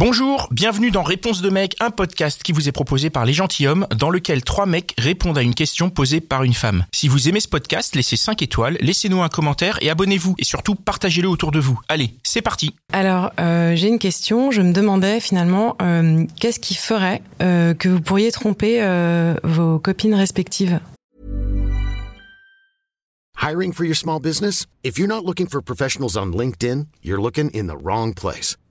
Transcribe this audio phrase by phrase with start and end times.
[0.00, 3.86] Bonjour, bienvenue dans Réponse de mec, un podcast qui vous est proposé par les gentilshommes,
[3.94, 6.86] dans lequel trois mecs répondent à une question posée par une femme.
[6.90, 10.36] Si vous aimez ce podcast, laissez 5 étoiles, laissez-nous un commentaire et abonnez-vous.
[10.38, 11.78] Et surtout, partagez-le autour de vous.
[11.90, 14.50] Allez, c'est parti Alors, euh, j'ai une question.
[14.50, 19.78] Je me demandais finalement, euh, qu'est-ce qui ferait euh, que vous pourriez tromper euh, vos
[19.78, 20.80] copines respectives?
[23.38, 24.64] Hiring for your small business?
[24.82, 28.56] If you're not looking for professionals on LinkedIn, you're looking in the wrong place.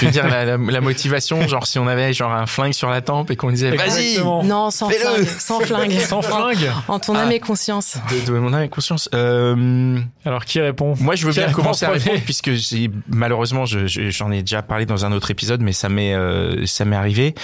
[0.00, 2.88] Je veux dire, la, la- la motivation, genre si on avait genre un flingue sur
[2.90, 4.18] la tempe et qu'on disait vas-y.
[4.44, 5.26] Non, sans flingue.
[5.38, 5.92] Sans flingue.
[5.98, 6.70] Sans flingue.
[6.88, 7.20] En ton Ah.
[7.22, 7.96] âme et conscience.
[8.10, 9.08] de, de mon âme et conscience.
[9.14, 10.94] Euh, Alors qui répond?
[11.00, 14.40] Moi, je veux Qui bien commencer à répondre puisque j'ai malheureusement, je- je- j'en ai
[14.42, 17.34] déjà parlé dans un autre épisode, mais ça m'est euh, ça m'est arrivé.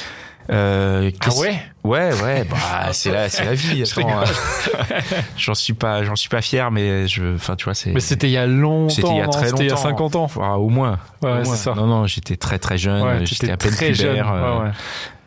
[0.50, 1.58] Euh, Ah ouais?
[1.84, 3.82] Ouais, ouais, bah c'est la c'est la vie.
[3.98, 5.00] Euh,
[5.36, 8.28] j'en suis pas j'en suis pas fier, mais je, enfin tu vois, c'est Mais c'était
[8.28, 8.88] il y a longtemps.
[8.90, 9.56] c'était il y a très longtemps.
[9.56, 10.30] C'était il y a 50 ans.
[10.40, 10.98] Ah, au moins.
[11.22, 11.74] Ouais, c'est ça.
[11.74, 13.02] Non, non, j'étais très très jeune.
[13.02, 14.10] Ouais, j'étais à peine très jeune.
[14.10, 14.32] pubère.
[14.32, 14.70] euh, Ouais, ouais.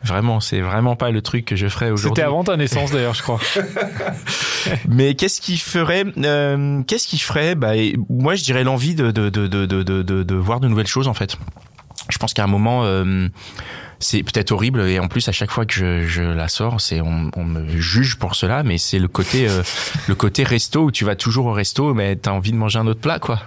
[0.03, 2.21] Vraiment, c'est vraiment pas le truc que je ferais aujourd'hui.
[2.21, 3.39] C'était avant ta naissance d'ailleurs, je crois.
[4.87, 7.71] Mais qu'est-ce qui ferait euh, Qu'est-ce qui ferait bah,
[8.09, 10.87] Moi, je dirais l'envie de de, de, de, de, de, de- de voir de nouvelles
[10.87, 11.37] choses en fait.
[12.09, 13.27] Je pense qu'à un moment, euh,
[13.99, 17.01] c'est peut-être horrible et en plus à chaque fois que je, je la sors, c'est
[17.01, 19.63] on, on me juge pour cela, mais c'est le côté euh,
[20.07, 22.87] le côté resto où tu vas toujours au resto, mais t'as envie de manger un
[22.87, 23.39] autre plat quoi.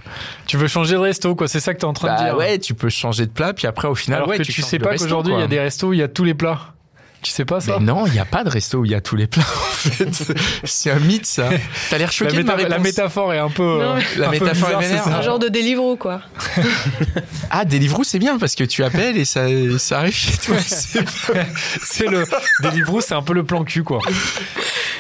[0.47, 1.49] tu veux changer de resto, quoi.
[1.49, 2.37] C'est ça que t'es en train de Bah dire.
[2.37, 4.63] ouais, tu peux changer de plat, puis après au final, Alors ouais, que tu, tu,
[4.63, 6.75] sais pas qu'aujourd'hui il y a des restos où il y a tous les plats.
[7.23, 8.95] Tu sais pas ça Mais non, il n'y a pas de resto où il y
[8.95, 9.43] a tous les plats.
[9.43, 10.09] En fait,
[10.65, 11.51] c'est un mythe ça.
[11.91, 12.83] T'as l'air la, choqué de ma méta- la réponse.
[12.83, 13.63] métaphore est un peu.
[13.83, 15.05] Non, mais- La un peu métaphore est bizarre, vénère.
[15.05, 15.17] c'est ça.
[15.19, 16.23] Un genre de Deliveroo, quoi.
[17.51, 19.45] Ah, Deliveroo, c'est bien parce que tu appelles et ça,
[19.79, 20.57] ça arrive chez toi.
[21.83, 22.25] C'est le
[22.63, 23.99] Deliveroo, c'est un peu le plan cul, quoi.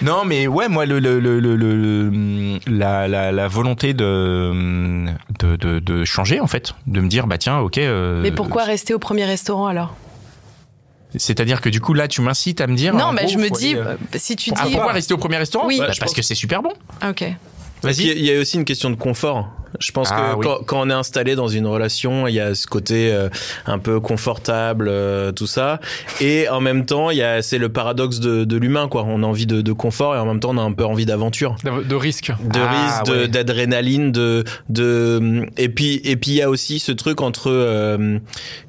[0.02, 5.04] Non, mais ouais, moi, le, le, le, le, le- la, la, la volonté de,
[5.38, 7.78] de, de, de changer, en fait, de me dire, bah tiens, ok.
[7.78, 9.94] euh, Mais pourquoi rester au premier restaurant alors?
[11.16, 12.94] C'est-à-dire que du coup, là, tu m'incites à me dire.
[12.94, 14.72] Non, en mais gros, je me dis, aller, euh, euh, si tu Ah, dis.
[14.72, 15.76] pourquoi rester au premier restaurant Oui.
[15.78, 16.72] Bah, Bah, Parce pense- que c'est super bon.
[17.00, 17.22] Ah, ok.
[17.82, 19.48] Il y, a, il y a aussi une question de confort.
[19.78, 20.46] Je pense Ah, que oui.
[20.46, 23.28] quand, quand on est installé dans une relation, il y a ce côté euh,
[23.66, 25.78] un peu confortable, euh, tout ça,
[26.20, 29.04] et en même temps, il y a c'est le paradoxe de, de l'humain, quoi.
[29.06, 31.06] On a envie de, de confort et en même temps, on a un peu envie
[31.06, 32.32] d'aventure, De, de risque.
[32.42, 33.28] de Ah, risque, ouais.
[33.28, 38.18] d'adrénaline, de de et puis et puis il y a aussi ce truc entre euh,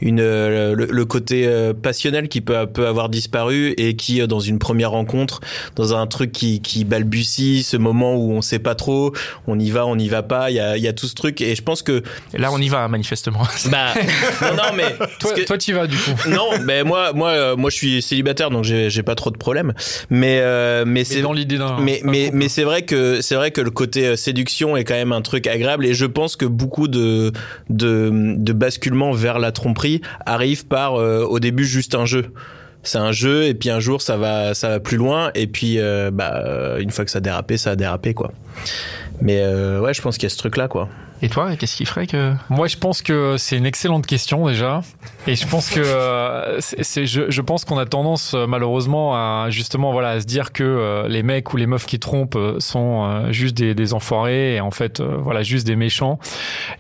[0.02, 4.28] une euh, le, le côté euh, passionnel qui peut peut avoir disparu et qui euh,
[4.28, 5.42] dans une première rencontre,
[5.76, 9.14] dans un truc qui qui balbutie, ce moment où on sait pas trop,
[9.48, 11.16] on y va, on n'y va pas, il y a il y a tout ce
[11.16, 12.04] truc et je pense que
[12.34, 13.42] Là, on y va, manifestement.
[13.72, 13.94] bah
[14.42, 16.12] non non mais Toi, que- toi, tu vas du coup.
[16.30, 19.74] non, mais moi, moi, euh, moi, je suis célibataire, donc j'ai, pas trop de problèmes.
[20.10, 21.78] Mais, euh, mais Mais c'est dans l'idée d'un.
[21.80, 25.12] mais, mais, c'est vrai que c'est vrai que le côté euh, séduction est quand même
[25.12, 27.32] un truc agréable et je pense que beaucoup de
[27.70, 32.32] de, de basculement vers la tromperie arrive par euh, au début juste un jeu.
[32.84, 35.76] C'est un jeu et puis un jour ça va ça va plus loin et puis
[35.78, 38.32] euh, bah une fois que ça a dérapé ça a dérapé quoi.
[39.22, 40.90] Mais euh, ouais je pense qu'il y a ce truc là quoi.
[41.24, 42.34] Et toi, qu'est-ce qui ferait que.
[42.50, 44.82] Moi, je pense que c'est une excellente question déjà,
[45.28, 49.48] et je pense que euh, c'est, je, je pense qu'on a tendance euh, malheureusement à
[49.50, 53.32] justement voilà à se dire que euh, les mecs ou les meufs qui trompent sont
[53.32, 56.18] juste des, enfoirés et en fait voilà juste des méchants.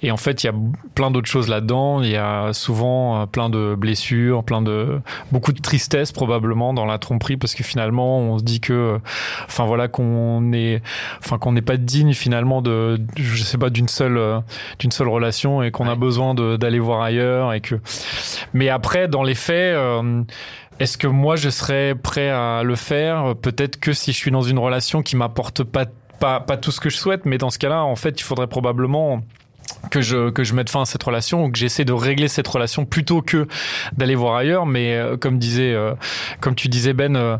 [0.01, 0.53] Et en fait, il y a
[0.95, 2.01] plein d'autres choses là-dedans.
[2.01, 4.99] Il y a souvent plein de blessures, plein de
[5.31, 8.99] beaucoup de tristesse probablement dans la tromperie parce que finalement on se dit que,
[9.45, 10.81] enfin voilà qu'on est,
[11.19, 14.30] enfin qu'on n'est pas digne finalement de, je sais pas d'une seule
[14.79, 17.75] d'une seule relation et qu'on a besoin d'aller voir ailleurs et que
[18.53, 20.23] mais après dans les faits euh,
[20.79, 23.35] est-ce que moi je serais prêt à le faire?
[23.41, 25.85] Peut-être que si je suis dans une relation qui m'apporte pas
[26.19, 28.47] pas pas tout ce que je souhaite mais dans ce cas-là en fait il faudrait
[28.47, 29.21] probablement
[29.89, 32.47] que je que je mette fin à cette relation ou que j'essaie de régler cette
[32.47, 33.47] relation plutôt que
[33.93, 34.65] d'aller voir ailleurs.
[34.65, 35.93] Mais euh, comme disait euh,
[36.39, 37.37] comme tu disais Ben euh,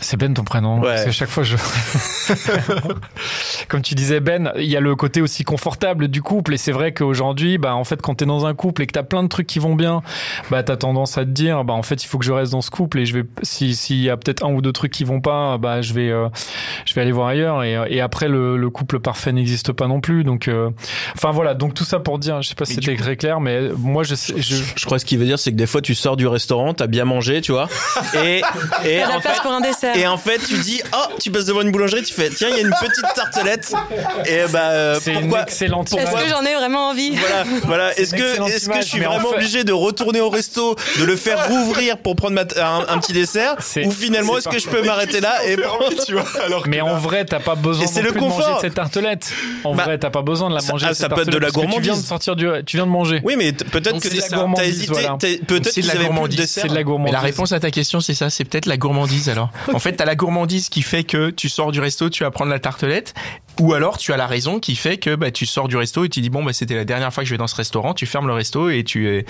[0.00, 0.80] C'est Ben ton prénom.
[0.80, 0.94] Ouais.
[0.94, 1.56] Parce que chaque fois je.
[3.68, 6.72] Comme tu disais Ben, il y a le côté aussi confortable du couple et c'est
[6.72, 9.28] vrai qu'aujourd'hui, bah en fait quand t'es dans un couple et que t'as plein de
[9.28, 10.02] trucs qui vont bien,
[10.50, 12.62] bah t'as tendance à te dire, bah en fait il faut que je reste dans
[12.62, 15.04] ce couple et je vais si s'il y a peut-être un ou deux trucs qui
[15.04, 16.28] vont pas, bah je vais euh,
[16.84, 20.00] je vais aller voir ailleurs et, et après le, le couple parfait n'existe pas non
[20.00, 20.70] plus donc euh,
[21.14, 23.68] enfin voilà donc tout ça pour dire, je sais pas si c'était très clair mais
[23.76, 25.80] moi je sais je Je crois que ce qu'il veut dire, c'est que des fois,
[25.80, 27.68] tu sors du restaurant, t'as bien mangé, tu vois,
[28.14, 28.42] et,
[28.84, 29.87] et, la en place fait, pour un dessert.
[29.94, 32.56] Et en fait, tu dis, oh, tu passes devant une boulangerie, tu fais, tiens, il
[32.56, 33.72] y a une petite tartelette,
[34.26, 37.92] et bah, euh, c'est une pourquoi, excellente Est-ce que j'en ai vraiment envie voilà, voilà.
[37.94, 40.30] C'est Est-ce une que, est-ce que je suis en vraiment fait- obligé de retourner au
[40.30, 43.90] resto, de le faire rouvrir pour prendre ma t- un, un petit dessert, C'est- ou
[43.90, 45.56] finalement, c'est est-ce que je peux m'arrêter là et
[46.06, 48.26] tu vois, alors Mais en vrai, t'as pas besoin Et non c'est le plus de
[48.26, 49.32] manger cette tartelette.
[49.64, 50.86] En Bah, vrai, t'as pas besoin de la ça- manger.
[50.90, 52.08] ah, cette ça peut être de tartelette, la que Tu viens de gourmandise.
[52.08, 53.20] sortir du, tu viens de manger.
[53.24, 55.94] Oui, mais peut-être que c'est t'as de la t'as gourmandise, hésité, peut-être c'est de la
[55.96, 56.36] gourmandise.
[56.38, 56.62] dessert.
[56.62, 57.12] C'est de la gourmandise.
[57.12, 59.50] la réponse à ta question, c'est ça, c'est peut-être la gourmandise alors.
[59.78, 62.50] En fait, t'as la gourmandise qui fait que tu sors du resto, tu vas prendre
[62.50, 63.14] la tartelette,
[63.58, 66.08] ou alors tu as la raison qui fait que bah, tu sors du resto et
[66.08, 68.06] tu dis bon bah c'était la dernière fois que je vais dans ce restaurant, tu
[68.06, 69.24] fermes le resto et tu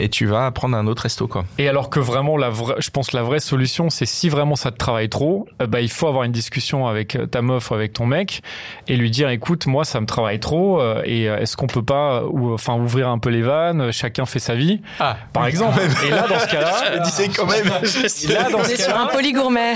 [0.00, 1.44] et tu vas prendre un autre resto quoi.
[1.58, 4.56] Et alors que vraiment, la vraie, je pense que la vraie solution, c'est si vraiment
[4.56, 7.70] ça te travaille trop, euh, bah, il faut avoir une discussion avec euh, ta meuf
[7.70, 8.42] ou avec ton mec
[8.88, 12.24] et lui dire, écoute, moi, ça me travaille trop euh, et est-ce qu'on peut pas,
[12.24, 15.80] ou, enfin, ouvrir un peu les vannes, chacun fait sa vie, Ah, par exemple.
[16.06, 17.64] Et là, dans ce cas-là, disais quand même.
[18.28, 19.74] là, dans ce est sur cas-là, un polygourmet.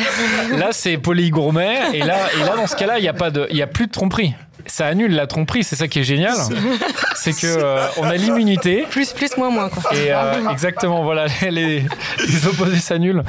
[0.52, 1.78] Là, c'est poly gourmet.
[1.94, 3.66] Et là, et là, dans ce cas-là, il y a pas de, il y a
[3.66, 4.34] plus de tromperie.
[4.66, 5.64] Ça annule la tromperie.
[5.64, 6.34] C'est ça qui est génial.
[7.14, 8.84] C'est que euh, on a l'immunité.
[8.90, 9.82] Plus, plus, moins, moins, quoi.
[9.94, 11.82] Et euh, exactement, voilà, les,
[12.28, 13.22] les opposés s'annulent.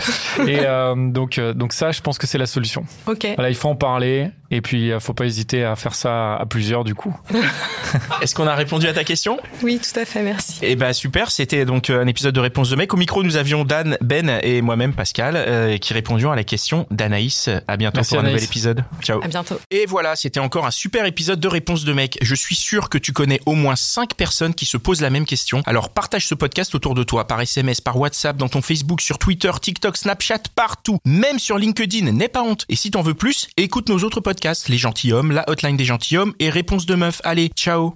[0.47, 2.85] Et euh, donc, euh, donc ça, je pense que c'est la solution.
[3.05, 3.27] Ok.
[3.35, 4.31] Voilà, il faut en parler.
[4.49, 7.15] Et puis, euh, faut pas hésiter à faire ça à plusieurs, du coup.
[8.21, 9.39] Est-ce qu'on a répondu à ta question?
[9.61, 10.59] Oui, tout à fait, merci.
[10.61, 12.93] Eh ben super, c'était donc euh, un épisode de Réponse de mec.
[12.93, 16.87] Au micro, nous avions Dan, Ben et moi-même Pascal euh, qui répondions à la question
[16.91, 17.49] d'Anaïs.
[17.67, 18.83] À bientôt Merci, pour un nouvel épisode.
[19.01, 19.21] Ciao.
[19.21, 19.59] À bientôt.
[19.69, 22.17] Et voilà, c'était encore un super épisode de Réponse de mec.
[22.21, 25.25] Je suis sûr que tu connais au moins 5 personnes qui se posent la même
[25.25, 25.61] question.
[25.65, 29.17] Alors partage ce podcast autour de toi, par SMS, par WhatsApp, dans ton Facebook, sur
[29.17, 30.99] Twitter, TikTok, Snapchat, partout.
[31.05, 32.65] Même sur LinkedIn, n'aie pas honte.
[32.69, 34.36] Et si t'en veux plus, écoute nos autres podcasts,
[34.67, 37.21] Les Gentilhommes, La Hotline des Gentilhommes et Réponse de Meuf.
[37.23, 37.95] Allez, ciao